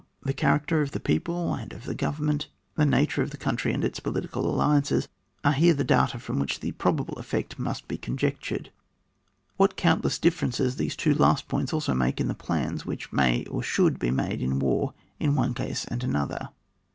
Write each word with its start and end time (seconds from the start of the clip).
The 0.23 0.33
character 0.33 0.81
of 0.81 0.93
the 0.93 0.99
people 0.99 1.53
and 1.53 1.71
of 1.73 1.85
the 1.85 1.93
GK>vemnienty 1.93 2.47
the 2.73 2.87
nature 2.87 3.21
of 3.21 3.29
the 3.29 3.37
country 3.37 3.71
and 3.71 3.85
its 3.85 3.99
political 3.99 4.49
alliances, 4.51 5.07
are 5.43 5.51
here 5.53 5.75
the 5.75 5.83
data 5.83 6.17
from 6.17 6.39
which 6.39 6.59
the 6.59 6.71
probable 6.71 7.19
effect 7.19 7.59
must 7.59 7.87
be 7.87 7.99
conjectured. 7.99 8.71
What 9.57 9.75
countless 9.77 10.17
differences 10.17 10.77
these 10.77 10.95
two 10.95 11.13
last 11.13 11.47
points 11.47 11.71
alone 11.71 11.99
make 11.99 12.19
in 12.19 12.29
the 12.29 12.33
plans 12.33 12.83
which 12.83 13.13
may 13.13 13.45
and 13.45 13.63
should 13.63 13.99
be 13.99 14.09
made 14.09 14.41
in 14.41 14.57
war 14.57 14.95
in 15.19 15.35
one 15.35 15.53
case 15.53 15.85
and 15.85 16.03
another 16.03 16.49